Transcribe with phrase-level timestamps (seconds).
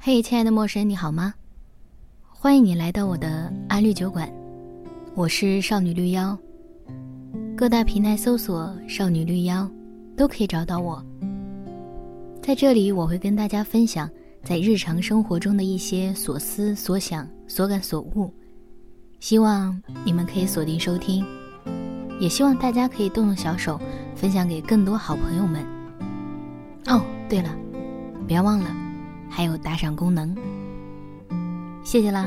[0.00, 1.34] 嘿，亲爱的陌生人，你好吗？
[2.28, 4.32] 欢迎你来到我的安绿酒馆，
[5.16, 6.38] 我是少女绿妖。
[7.56, 9.68] 各大平台搜索“少女绿妖”，
[10.16, 11.04] 都可以找到我。
[12.40, 14.08] 在这里，我会跟大家分享
[14.44, 18.32] 在日常生活中的一些所思所想、所感所悟，
[19.18, 21.26] 希望你们可以锁定收听，
[22.20, 23.78] 也希望大家可以动动小手，
[24.14, 25.66] 分享给更多好朋友们。
[26.86, 27.50] 哦，对了，
[28.28, 28.87] 别忘了。
[29.30, 30.34] 还有打赏功能，
[31.84, 32.26] 谢谢啦！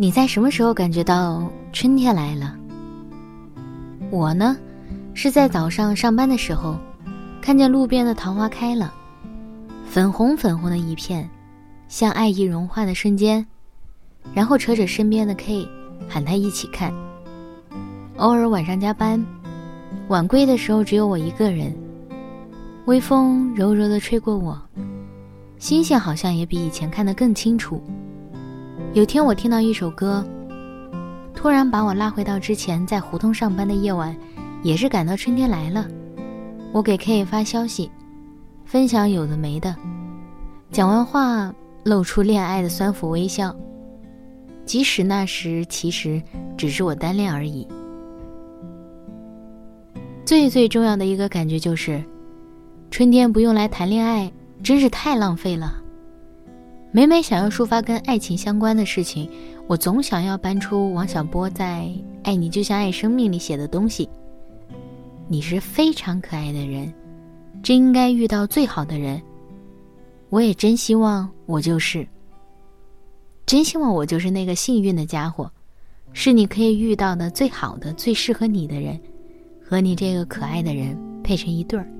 [0.00, 2.56] 你在什么时候感觉到春天来了？
[4.10, 4.56] 我呢，
[5.12, 6.78] 是在早上上班的时候，
[7.42, 8.94] 看见路边的桃花开了。
[9.90, 11.28] 粉红粉红的一片，
[11.88, 13.44] 像爱意融化的瞬间，
[14.34, 15.66] 然后扯着身边的 K，
[16.06, 16.92] 喊他一起看。
[18.16, 19.24] 偶尔晚上加班，
[20.08, 21.74] 晚归的时候只有我一个人，
[22.84, 24.60] 微风柔柔的吹过我，
[25.58, 27.82] 星星好像也比以前看得更清楚。
[28.92, 30.22] 有天我听到一首歌，
[31.34, 34.14] 突然把我拉回到之前在胡同上班的夜晚，
[34.62, 35.88] 也是感到春天来了。
[36.72, 37.90] 我给 K 发消息。
[38.68, 39.74] 分享有的没的，
[40.70, 43.56] 讲完话露出恋爱的酸腐微笑。
[44.66, 46.22] 即使那时其实
[46.54, 47.66] 只是我单恋而已。
[50.26, 52.04] 最最重要的一个感觉就是，
[52.90, 54.30] 春天不用来谈恋爱，
[54.62, 55.82] 真是太浪费了。
[56.92, 59.30] 每每想要抒发跟爱情相关的事情，
[59.66, 61.84] 我总想要搬出王小波在
[62.22, 64.06] 《爱你就像爱生命》里写的东西。
[65.26, 66.92] 你是非常可爱的人。
[67.62, 69.20] 真应该遇到最好的人，
[70.30, 72.06] 我也真希望我就是。
[73.44, 75.50] 真希望我就是那个幸运的家伙，
[76.12, 79.00] 是你可以遇到的最好的、最适合你的人，
[79.64, 81.90] 和你这个可爱的人配成一对儿。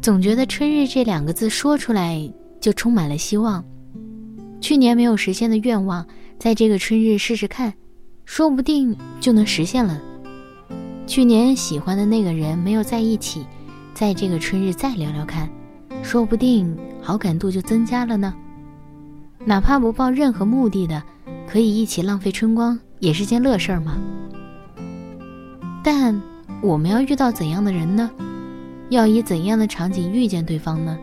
[0.00, 3.64] 总觉得“春日”这两个字说出来就充满了希望。
[4.60, 6.06] 去年没有实现的愿望，
[6.38, 7.72] 在这个春日试试看，
[8.24, 10.00] 说不定就能实现了。
[11.10, 13.44] 去年喜欢的那个人没有在一起，
[13.92, 15.50] 在这个春日再聊聊看，
[16.04, 18.32] 说不定好感度就增加了呢。
[19.44, 21.02] 哪怕不抱任何目的的，
[21.48, 23.98] 可以一起浪费春光，也是件乐事儿嘛。
[25.82, 26.22] 但
[26.62, 28.08] 我们要遇到怎样的人呢？
[28.90, 30.96] 要以怎样的场景遇见对方呢？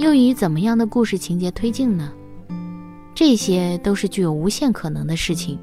[0.00, 2.10] 又以怎么样的故事情节推进呢？
[3.14, 5.56] 这些都是具有无限可能的事情。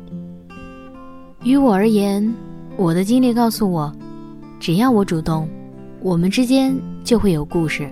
[1.44, 2.34] 于我而言。
[2.78, 3.92] 我的经历告诉我，
[4.60, 5.50] 只要我主动，
[6.00, 7.90] 我们之间就会有故事。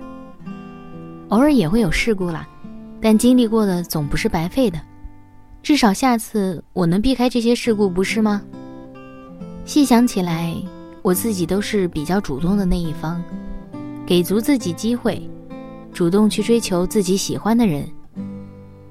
[1.30, 2.48] 偶尔也会有事故啦，
[3.00, 4.80] 但经历过的总不是白费的。
[5.60, 8.40] 至少下次我能避开这些事故，不是吗？
[9.64, 10.54] 细想起来，
[11.02, 13.20] 我自己都是比较主动的那一方，
[14.06, 15.28] 给足自己机会，
[15.92, 17.84] 主动去追求自己喜欢的人，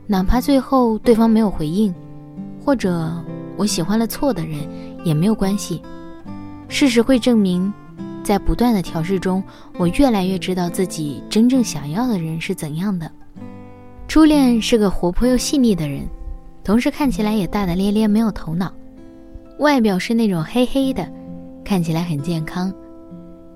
[0.07, 1.95] 哪怕最后对方没有回应，
[2.66, 3.09] 或者
[3.55, 4.59] 我喜欢了错的人。
[5.05, 5.81] 也没有关系，
[6.67, 7.71] 事实会证明，
[8.23, 9.41] 在不断的调试中，
[9.77, 13.09] 我越来越知道自己真正想要的人是怎样的。
[14.07, 16.01] 初恋是个活泼又细腻的人，
[16.63, 18.73] 同时看起来也大大咧咧，没有头脑，
[19.59, 21.07] 外表是那种黑黑的，
[21.63, 22.73] 看起来很健康，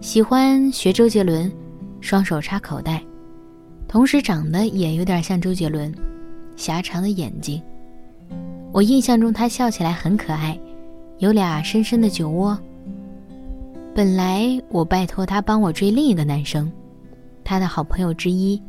[0.01, 1.51] 喜欢学周杰伦，
[1.99, 3.03] 双手插口袋，
[3.87, 5.91] 同时长得也有点像周杰伦，
[6.55, 7.59] 狭长的眼睛。
[8.71, 10.55] 我印象中他笑起来很可爱。
[11.19, 12.57] 有俩深深的酒窝。
[13.94, 16.72] 本来我拜托他帮我追另一个男生，
[17.44, 18.62] 他的好朋友之一，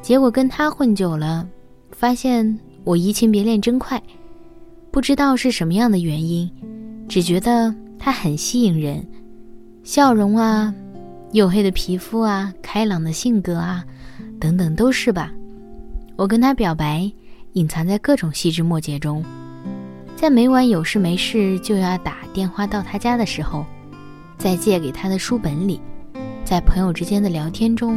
[0.00, 1.46] 结果跟他混久了，
[1.92, 4.02] 发现我移情别恋真快。
[4.90, 6.50] 不知道是什么样的原因，
[7.06, 9.06] 只觉得他很吸引人，
[9.84, 10.74] 笑容啊，
[11.32, 13.84] 黝黑的皮肤啊，开朗的性格啊，
[14.40, 15.30] 等等都是吧。
[16.16, 17.12] 我跟他表白，
[17.52, 19.22] 隐藏在各种细枝末节中。
[20.20, 23.64] 在每晚有事没事就要打电话到他家的时候，
[24.36, 25.80] 在借给他的书本里，
[26.44, 27.96] 在朋友之间的聊天中，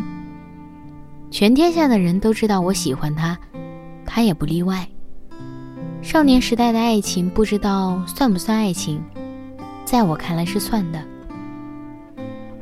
[1.32, 3.36] 全天下的人都知道我喜欢他，
[4.06, 4.88] 他也不例外。
[6.04, 9.04] 少年时代的爱情不知道算不算爱情，
[9.84, 11.04] 在我看来是算的。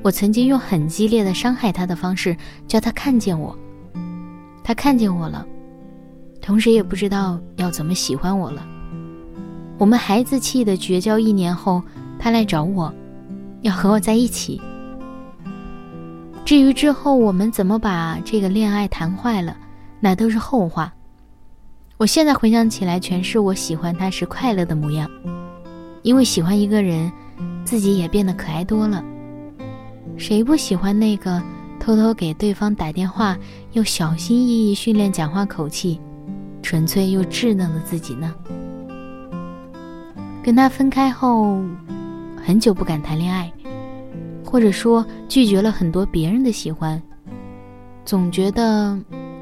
[0.02, 2.34] 我曾经用很激烈的伤害他的方式
[2.66, 3.54] 叫他看见我，
[4.64, 5.46] 他看见我了，
[6.42, 8.66] 同时也不知道要怎么喜欢我了。
[9.80, 11.82] 我们孩子气的绝交一年后，
[12.20, 12.94] 他来找我，
[13.62, 14.62] 要和我在一起。
[16.44, 19.56] 至于之后我们怎么把这个恋爱谈坏了，
[20.02, 20.94] 那都是后话。
[21.96, 25.10] 我现在回想起来，全是我喜欢他时快乐的模样。
[26.02, 27.10] 因为喜欢一个人，
[27.64, 29.02] 自己也变得可爱多了。
[30.18, 31.42] 谁不喜欢那个
[31.80, 33.38] 偷偷给对方打电话，
[33.72, 36.02] 又小心翼翼训练讲话口气，
[36.62, 38.36] 纯粹又稚嫩的自己呢？
[40.50, 41.62] 跟他分开后，
[42.44, 43.54] 很久不敢谈恋爱。
[44.44, 47.00] 或者说拒绝了很多别人的喜欢，
[48.04, 48.98] 总觉得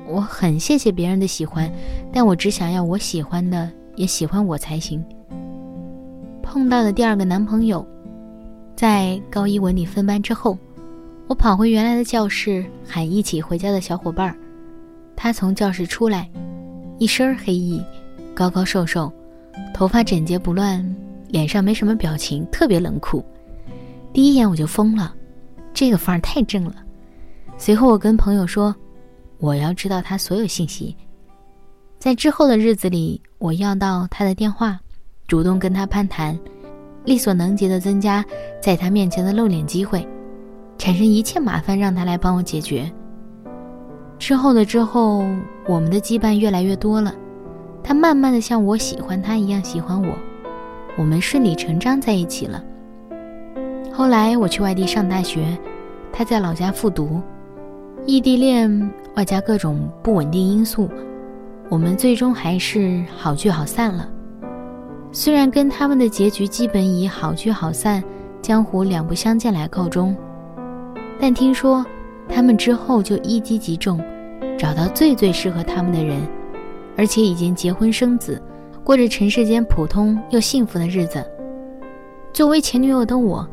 [0.06, 1.72] 我很谢谢别人的喜欢，
[2.12, 5.02] 但我只想要我喜欢的也喜欢我才行。
[6.44, 7.88] 碰到的第二个男朋友，
[8.76, 10.58] 在高一文理分班之后，
[11.30, 14.36] 我跑回原来的教室喊一起回家的小伙伴儿。
[15.16, 16.30] 他从教室出来，
[17.00, 17.82] 一身黑衣，
[18.36, 19.10] 高高瘦瘦，
[19.74, 20.84] 头发整洁不乱，
[21.28, 23.24] 脸上没什么表情，特别冷酷。
[24.14, 25.14] 第一眼我就疯了，
[25.74, 26.76] 这个范儿太正了。
[27.58, 28.76] 随后我跟朋友说，
[29.38, 30.96] 我要知道他所有信息。
[32.00, 34.80] 在之后的日子里，我要到他的电话，
[35.28, 36.38] 主动跟他攀谈，
[37.06, 38.24] 力所能及的增加
[38.62, 40.08] 在他面前的露脸机会，
[40.78, 42.92] 产生一切麻烦让他来帮我解决。
[44.20, 45.26] 之后的之后，
[45.68, 47.14] 我们的羁绊越来越多了，
[47.88, 50.14] 他慢慢的像我喜欢他一样喜欢我，
[50.98, 52.62] 我们顺理成章在一起了。
[53.94, 55.58] 后来我去外地上大学，
[56.12, 57.22] 他在老家复读，
[58.06, 60.90] 异地恋外加各种不稳定因素，
[61.70, 64.06] 我们最终还是好聚好散了。
[65.14, 68.04] 虽然跟他们的结局基本以好聚好散、
[68.42, 70.14] 江湖两不相见来告终，
[71.22, 71.86] 但听说
[72.28, 73.98] 他们之后就一击即中，
[74.60, 76.20] 找到最最适合他们的人，
[76.98, 78.42] 而且已经结婚生子，
[78.84, 81.24] 过着尘世间普通又幸福的日子。
[82.34, 83.48] 作为前女友的我。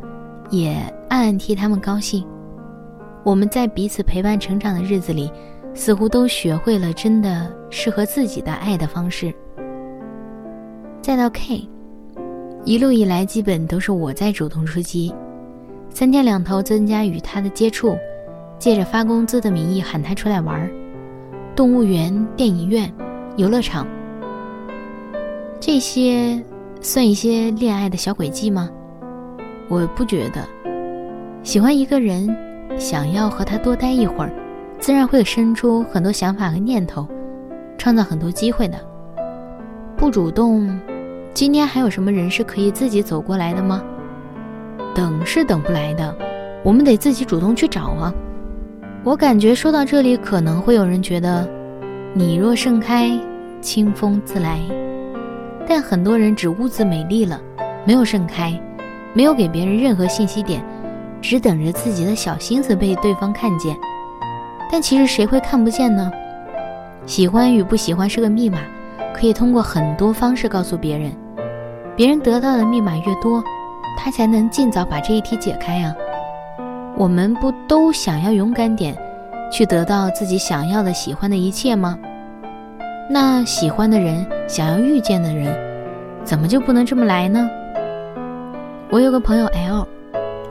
[0.50, 0.74] 也
[1.08, 2.24] 暗暗替他们高兴。
[3.24, 5.32] 我们在彼此陪伴成长的日子里，
[5.72, 9.32] 似乎都学会了真的适合自己的爱的方式。
[11.00, 11.66] 再到 K，
[12.64, 15.14] 一路以来基本都是我在主动出击，
[15.88, 17.96] 三天两头增加与他的接触，
[18.58, 20.70] 借着发工资的名义喊他出来玩儿，
[21.56, 22.92] 动物园、电影院、
[23.36, 23.84] 游乐场，
[25.58, 26.40] 这些
[26.80, 28.70] 算一些恋爱的小诡计吗？
[29.68, 30.46] 我不觉得，
[31.42, 32.28] 喜欢一个人，
[32.78, 34.30] 想要和他多待一会儿，
[34.78, 37.08] 自然会生出很多想法和念头，
[37.76, 38.78] 创造很多机会的。
[39.96, 40.78] 不主动，
[41.32, 43.82] 今天还有什么人是可以自己走过来的吗？
[44.94, 46.16] 等是等不来的，
[46.62, 48.14] 我们得自己主动去找啊。
[49.02, 51.48] 我感觉说到这里，可能会有人觉得，
[52.16, 53.10] 你若盛开，
[53.60, 54.60] 清风自来。
[55.66, 57.40] 但很多人只兀自美丽了，
[57.84, 58.56] 没有盛开。
[59.12, 60.64] 没有给别人任何信息点，
[61.20, 63.76] 只等着自己的小心思被对方看见。
[64.70, 66.08] 但其实谁会看不见呢？
[67.04, 68.58] 喜欢与不喜欢是个密码，
[69.12, 71.12] 可以通过很多方式告诉别人。
[71.96, 73.42] 别人得到的密码越多，
[73.98, 75.92] 他才能尽早把这一题解开啊。
[76.96, 78.96] 我们不都想要勇敢点，
[79.54, 81.96] 去得到自己想要的、喜欢的一切吗？
[83.08, 85.56] 那喜欢的人，想要遇见的人，
[86.24, 87.48] 怎么就不能这么来呢？
[88.90, 89.86] 我有个朋友 L，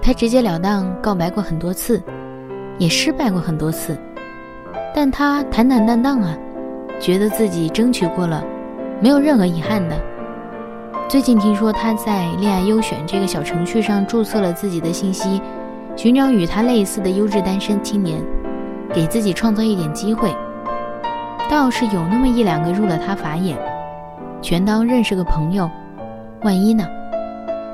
[0.02, 2.02] 他直截了当告白过很多次，
[2.78, 3.98] 也失败过很多次，
[4.96, 6.38] 但他坦坦荡荡啊，
[6.98, 8.42] 觉得自己争取过了，
[9.02, 9.98] 没有任何遗憾的。
[11.10, 15.42] 最近听说他在恋爱优选这个小程序上注册了自己的信息，
[15.94, 18.24] 寻找与他类似的优质单身青年，
[18.94, 20.34] 给自己创造一点机会。
[21.50, 23.58] 倒是有那么一两个入了他法眼，
[24.42, 25.70] 全当认识个朋友，
[26.42, 26.88] 万一呢？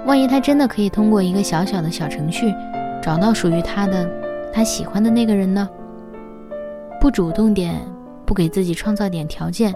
[0.05, 2.53] 万一他真的可以通过一个小小的小程序，
[3.01, 4.09] 找到属于他的、
[4.51, 5.69] 他喜欢的那个人呢？
[6.99, 7.75] 不主动点，
[8.25, 9.73] 不给自己创造点条件，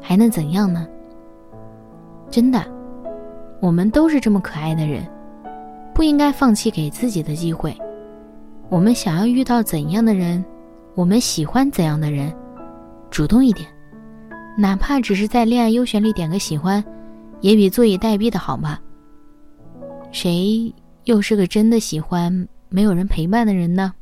[0.00, 0.86] 还能怎样呢？
[2.30, 2.62] 真的，
[3.60, 5.06] 我们都是这么可爱的人，
[5.92, 7.76] 不应该放弃给自己的机会。
[8.69, 10.43] 我们想要遇到怎样的人，
[10.95, 12.35] 我们喜欢怎样的人，
[13.11, 13.67] 主动一点，
[14.57, 16.83] 哪怕只是在恋爱优选里点个喜欢，
[17.41, 18.81] 也比坐以待毙的好吧。
[20.11, 23.93] 谁又是个真的喜欢没有人陪伴的人呢？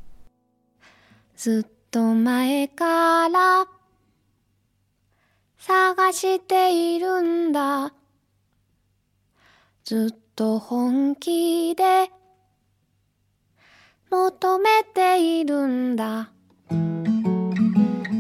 [1.36, 3.68] ずっと前から
[5.60, 7.92] 探しているんだ。
[9.84, 12.10] ずっと本気で
[14.11, 16.31] 求めているんだ。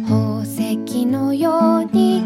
[0.06, 2.22] 宝石のように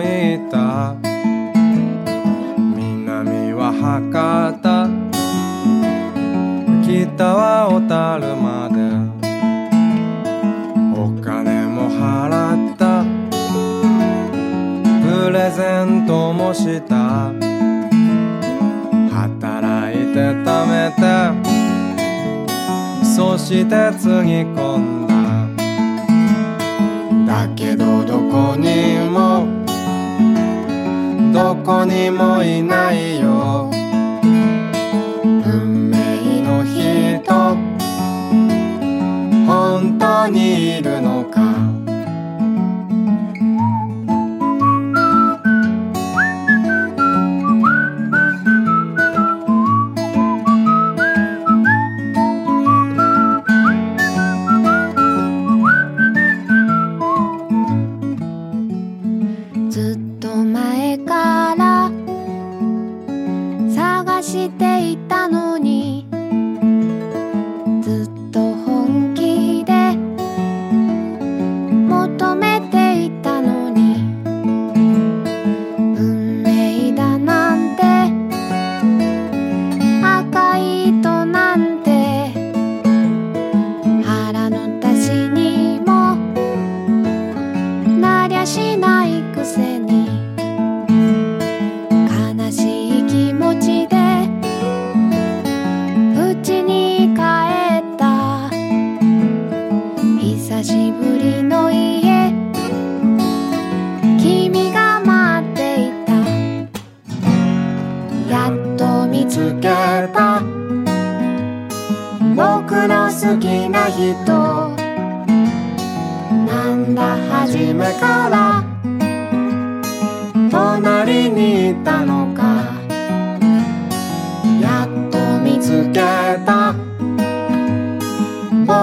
[0.00, 0.04] い
[0.50, 0.94] た。
[2.74, 4.12] 南は博
[4.62, 4.88] 多。
[6.82, 8.78] 北は小樽まで。
[10.94, 13.04] お金も払った。
[15.02, 17.32] プレゼントもした。
[19.10, 21.02] 働いて貯めて。
[23.04, 25.12] そしてつぎ込んだ。
[27.26, 28.91] だけどどこに
[31.64, 33.70] こにもいないよ。
[34.22, 37.32] 運命の人。
[39.46, 41.31] 本当にいるのか。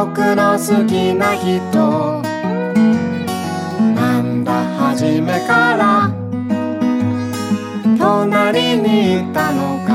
[0.05, 2.21] 好きな人。
[3.95, 6.09] なんだ初めから。
[7.97, 9.88] 隣にいたのか。